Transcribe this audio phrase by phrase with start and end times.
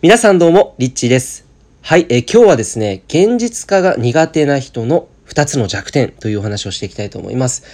[0.00, 1.44] 皆さんどうも、リッチーです。
[1.82, 7.64] はい、えー今日はですね、現実化が苦手な人の2つの弱点というお話をしていきたいと思います。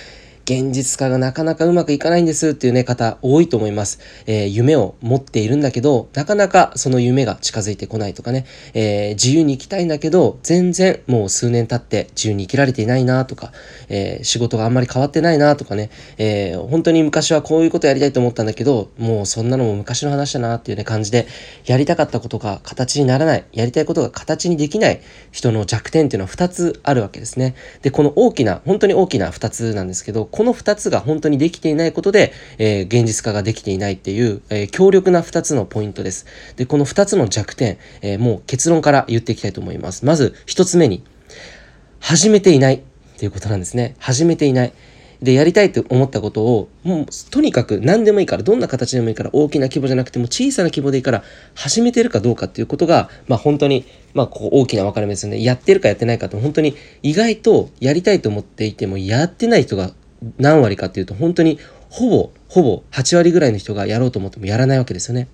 [0.45, 3.99] 現実化がなかなかうまくいかないんですっていうね、方多いと思います。
[4.27, 13.53] えー夢を持っているんだけど、なかなかその夢が近づいてこないとかね、えー自由に生きたいんだけど、全然もう数年経って自由に生きられていないなとか、
[13.89, 21.27] えー仕事があんまり変わってないなとかね、え本当に昔はこういうことやりたいと思ったんだけど、もうそんなのも昔の話だなっていうね感じで、
[21.65, 25.01] やりたかったことが形にならない、やりたいことが形にできない
[25.33, 27.55] 人の弱点っていうのは2つあるわけですね。
[27.83, 36.27] で、この大きな、本当に大きな2つなんですけど、この2つが本当にできていないことで、えー現実化ができていないっていう、えー強力な2つのポイントです。
[36.57, 40.05] で、この2つの弱点、えーもう結論から言っていきたいと思います。
[40.05, 41.05] まず1つ目に、
[42.01, 42.81] 始めていないっ
[43.17, 43.95] ていうことなんですね。
[44.01, 44.73] 始めていない。
[45.23, 51.23] で、やりたいと思ったことを、もう、とにかく何でもいいから、どんな形でもいいから、大きな規模じゃなくても小さな規模でいいから、
[51.55, 55.43] 始めてるかどうかっていうことが、まあ本当に、まあこう大きな分かれ目ですよね。
[55.43, 59.93] やってるかやってないかって、本当に意外とやりたいと思っていても、やってない人が
[60.39, 61.59] 何割かっていうと、本当に
[61.91, 65.29] ほぼ、ほぼ8割ぐらいの人がやろうと思ってもやらないわけですよね。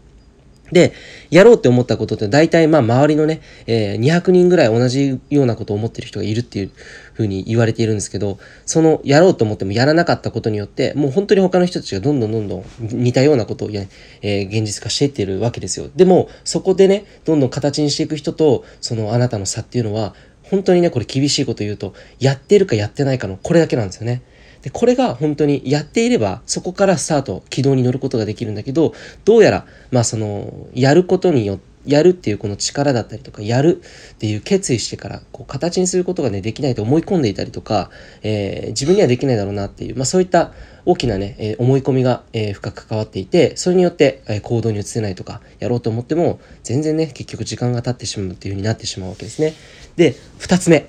[0.72, 0.92] で、
[1.30, 6.70] やろうって思ったことって大体まあ周りのね、えー200人ぐらい同じようなことを思ってる人がいるっていう
[7.12, 13.82] ふうに言われているんですけど、そのやろうと思ってもやらなかったことによって、もう本当に他の人たちがどんどんどんどん似たようなことをや、
[14.22, 15.88] えー現実化していってるわけですよ。
[15.96, 24.22] でも、そこでね、どんどん形にしていく人と、そのあなたの差っていうのは、本当にね、これ厳しいこと言うと、やってるかやってないかのこれだけなんですよね。
[24.62, 28.92] で、これが本当にやっていれば、そこからスタート、軌道に乗ることができるんだけど、
[29.24, 33.80] どうやら、まあその、やることによって、やるっていうこの力だったりとか、やる
[34.12, 37.90] っていう決意してから、こう形にすることがね、できないと思い込んでいたりとか、
[38.22, 40.52] えー自分にはできないだろうなっていう、まあそういった
[40.84, 49.54] 大きなね、えー思い込みが、えー深く関わっていて、それによって、え行動に移せないとか、やろうと思っても、全然ね、結局時間が経ってしまうっていう風になってしまうわけですね。
[49.96, 50.86] で、二つ目。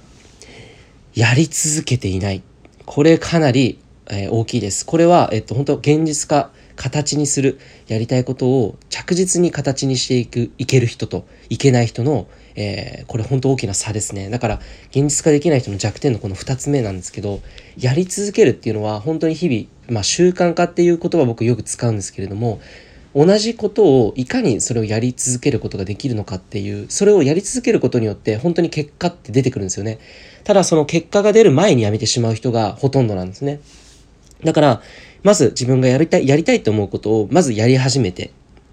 [1.14, 2.44] やり続けていない。
[2.86, 3.80] これかなり、
[4.10, 4.86] えー大きいです。
[4.86, 14.30] これは、えっと、本当現実化、形にする、やりたいことを着実に形にしていく、いける人といけない人の、えーこれ本当大きな差ですね。
[14.30, 17.42] だから、現実化できない人の弱点のこの二つ目なんですけど、
[17.78, 22.60] やり続けるっていうのは本当に日々、まあ習慣化っていう言葉僕よく使うんですけれども、
[23.14, 30.00] 同じことをいかにそれをやり続けることができるのかっていうそれをやり続けることによって本当に結果って出てくるんですよね。
[30.44, 33.60] ただその結果が出る前にやめてしまう人がほとんどなんですね。
[34.44, 34.82] だから
[35.24, 38.32] まず自分がやりたいやりたいと思うことをまずやり始めて。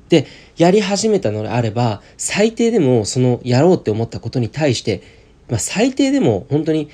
[0.08, 5.02] でやり始めたのであれば最低でもそのやろうって思ったことに対して、
[5.50, 6.88] まあ、最低でも本当に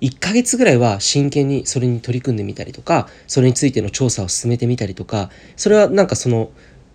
[0.00, 6.50] 1ヶ月ぐらいは真剣にそれに取り組んでみたりとかそれについての調査を進めてみたりとかそれはなんかその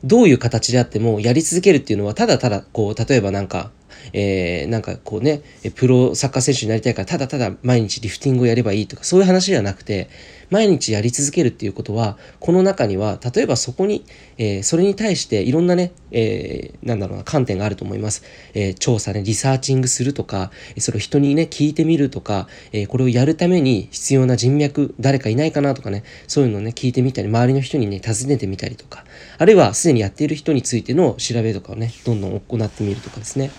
[0.06, 3.72] どういう形であってもやり続けるっていうのはただただこう例えばなんか
[4.14, 5.42] えーなんかこうね
[5.76, 10.10] プロサッカー選手になりたいからただただ毎日リフティングをやればいいとかそういう話ではなくて
[10.50, 14.06] 毎日やり続けるっていうことはこの中には例えばそこに、
[14.38, 18.24] えーそれに対していろんなね、えーなんだろうな観点があると思います、
[18.54, 29.06] えー調査ねリサーチングするとかそれを人にね聞いてみるとか、えこれをやるために必要な人脈誰かいないかなとかねそういうのをね聞いてみたり周りの人にね尋ねてみたりとか
[29.38, 33.52] あるいはすでにやっている人についての調べとかをねどんどん行ってみるとかですね、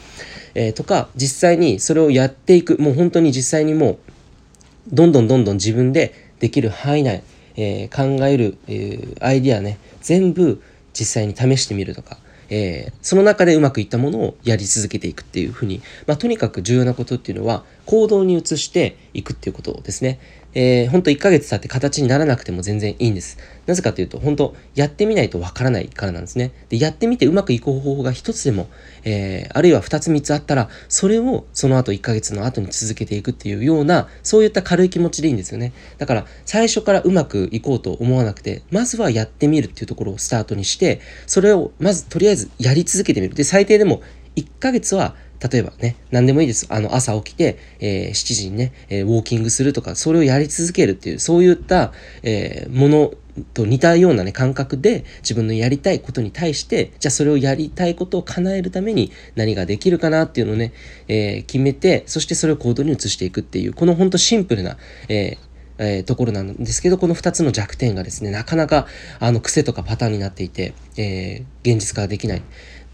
[0.55, 2.77] えとか実際にそれをやっていく。
[2.79, 3.99] もう本当に実際にもう
[4.93, 7.25] どんどんどんどん自分でできる範囲内、
[7.57, 10.63] えー考える、えーアイディアね全部
[10.93, 12.19] 実際に試してみるとか、
[12.51, 20.19] えーその中でうまくいったものをやり続けていくっていうふうに、まあ、とにかく重要なことっていうのは行動に移していくっていうことですね。
[20.59, 23.37] えー、ほんと1ヶ月経って形にならなくても全然いいんです。
[23.67, 26.53] なぜかというと、本当やってみないとわからないからなんですね。
[26.71, 28.69] で、やってみてうまくいく方法が一つでも、
[29.05, 35.75] えーあるいは二つ三つあったら、それをその後1ヶ月の後に続けていくっていうような、そういった軽い気持ちでいいんですよね。
[35.99, 43.35] だから、最初からうまくいこうと思わなくて、まずはやってみるっていうところをスタートにして、それをまずとりあえずやり続けてみる。
[43.35, 44.01] で、最低でも
[44.37, 45.15] 1ヶ月は
[45.51, 46.67] 例えばね、何でもいいです。
[46.71, 53.15] あの、朝起きて、えー7時にね、えーウォーキングするとか、それをやり続けるっていう、そういった、えーもの
[53.53, 60.73] と似たようなね、感覚で、自分のやりたいことに対して、じゃあそれをやりたいことを叶えるために何ができるかなっていうのをね、
[61.09, 64.79] え決めて、そしてそれを行動に移していくっていう、このほんとシンプルな、
[65.09, 65.37] え
[65.79, 68.87] えーところなんですけど、この2つの弱点がですね、なかなか、
[69.19, 72.43] あの、癖とかパターンになっていて、えー現実化できない。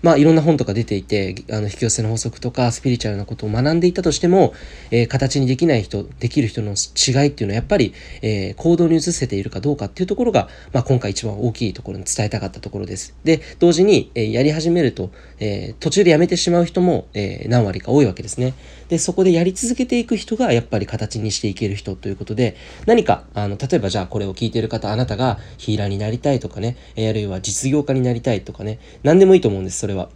[0.02, 4.52] まあ、いろんな本とか出ていて、あの、引き寄せの法則とか、スピリチュアルなことを学んでいたとしても、
[4.90, 13.14] えー、形にできない人、できる人の違いっていうのは、やっぱり、えー、行動に移せているかどうかっていうところが、まあ、今回一番大きいところに伝えたかったところです。
[13.22, 18.54] で、同時に、えー、やり始めると、え途中でやめてしまう人も、え何割か多いわけですね。
[18.88, 22.56] で、そこでやり続けていく人が、やっぱり形にしていける人ということで、
[22.86, 30.08] 何か、あの、例えばじゃあこれを聞いている方、あなたがヒーラーになりたいとかね、えあるいは実業家になりたいとかね、何でもいいと思うんです、それは。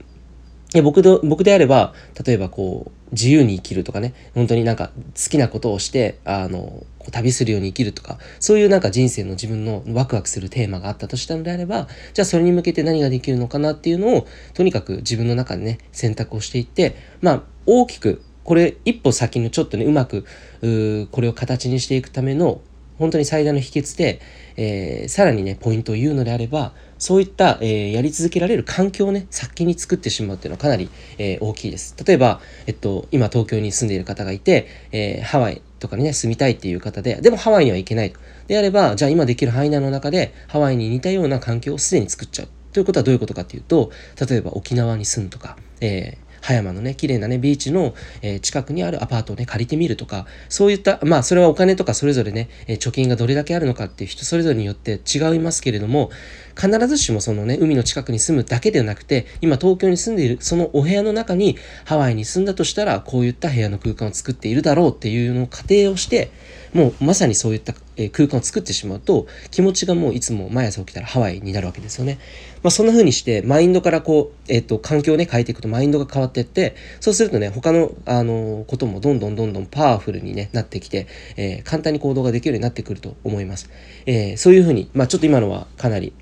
[0.72, 1.94] で僕で僕であれば
[2.24, 20.26] 例えばこう自由に生きるとかね本当になんか好きなことをしてあの旅するように生きるとかそういうなんか人生の自分のワクワクするテーマがあったとしたのであればじゃあそれに向けて何ができるのかなっていうのをとにかく自分の中でね選択をしていってまあ大きくこれ一歩先のちょっとねうまく
[21.12, 22.60] これを形にしていくための
[22.98, 24.20] 本当に最大の秘訣で、
[24.56, 30.88] えー、さらにね、ポイントを言うのであれば、そういった、えー、やり続けられる環境をね、先に作ってしまうっていうのはかなり、
[31.18, 31.94] えー、大きいです。
[32.04, 38.18] 例えば、えっと、今東京に住んでいる方がいて、えハワイとかにね、住みたいっていう方で、でもハワイには行けないと。
[38.46, 42.48] であれば、じゃあ今できる範囲内の中で、ハワイに似たような環境をすでに作っちゃう。
[42.72, 43.90] ということはどういうことかっていうと、
[44.28, 56.10] 例えば沖縄に住むとか、え葉山のね、綺麗なね、ビーチの、え、近くにあるアパートをね、借りてみるとか、そういった、まあ、それはお金とかそれぞれね、え、貯金がどれだけあるのかっていう人それぞれによって違いますけれども、
[56.54, 66.30] 必ずしもそのね、海の近くに住むだけではなくて、今東京に住んでいるそのお部屋の中にハワイに住んだとしたら、こういった部屋の空間を作っているだろうっていうのを仮定をして、
[66.74, 67.72] もうまさにそういった
[68.12, 72.18] 空間を作ってしまうと気持ちがもういつも毎朝起きたらハワイになるわけですよね。
[72.62, 83.70] まあ、そんな風にしてマインドからこう、えっ、と環境をね変えていくとマインドが変わっていってそうするとね他の、あのこともどんどんどんどんパワフルに、ね、なってきて、えー、簡単に行動ができるようになってくると思います。
[84.06, 86.12] えー、そういう風に、まあ、ちょっと今のはかなり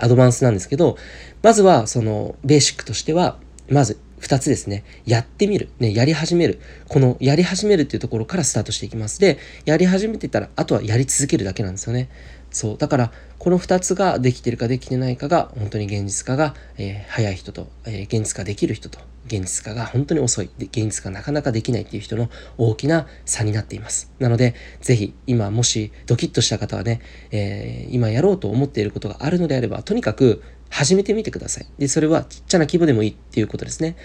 [0.00, 0.96] アドバンスなんですけど
[1.42, 4.82] まずはそのベーシックとしてはまず二つですね。
[5.04, 5.68] やってみる。
[5.78, 6.58] ね、やり始める。
[6.88, 9.20] このやり始めるっていうところからスタートしていきます。
[9.20, 12.08] で、やり始めてたら、あとはやり続けるだけなんですよね。
[12.50, 12.76] そう。
[12.76, 22.28] だから、この2つができてるかできてないかが、本当に現実化が、えー、早い人と、えー、現実化できる人と、現実化が本当に遅い、で現実化なかなかできないっていう人の
[22.58, 24.12] 大きな差になっています。
[24.18, 27.00] なので、ぜひ、今もしドキッとした方はね、
[27.30, 30.42] えー、今やろうと思っていることがあるのであれば、とにかく
[30.76, 31.66] 始めてみてください。
[31.78, 33.96] で、それはちっちゃな規模でもいいっていうことですね。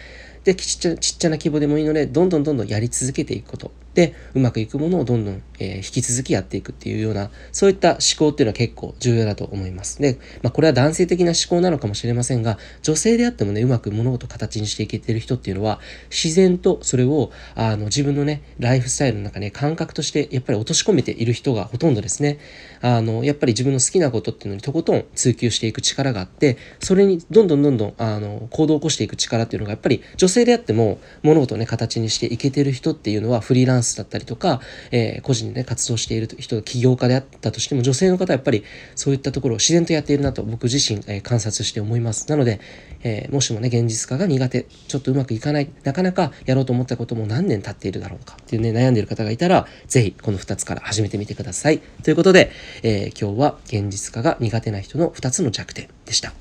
[0.45, 3.71] で、ちっちゃちっちゃな規模でもいいので、どんどんどんどんやり続けていくこと。
[3.93, 10.01] で、うまくいくものをどんどん、えー、引き続きやっていくっていうような、そういった思考っていうのは結構重要だと思います。
[10.01, 15.79] で、まあ、これは男性的な思考なのかもしれませんが、女性であってもね、うまく物事を形にしていけてる人っていうのは、
[16.09, 22.39] 自然とそれを、あの、自分のね、ライフスタイルの中ね、感覚としてやっぱり落とし込めている人がほとんどですね。
[22.81, 34.61] あの、やっぱり自分の好きなことっていうのにとことん追求していく力があって、それにどんどんどんどん、あの、行動を起こしていく力っていうのが、やっぱり女性であっても、物事をね、形にしていけてる人っていうのは、フリーランスだったりとか、
[34.91, 38.63] えー、個人でね、活動している人、起業家であったとしても、女性の方はやっぱり
[38.95, 42.29] そういったところを自然とやっているなと僕自身、えー、観察して思います。
[42.29, 42.59] なので、
[43.03, 51.79] えー、もしもね、現実化が苦手、ちょっとうまくいかない、なかなかやろうと思ったことも何年経っているだろうかっていうね、悩んでいる方がいたら、ぜひこの2つから始めてみてください。
[52.03, 52.51] ということで、
[52.83, 56.33] え今日は現実化が苦手な人の2つの弱点でした。